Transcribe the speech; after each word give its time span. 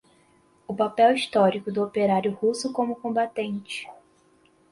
o 0.67 0.73
papel 0.73 1.13
histórico 1.15 1.71
do 1.71 1.83
operário 1.83 2.31
russo 2.33 2.73
como 2.73 2.95
combatente 2.95 3.87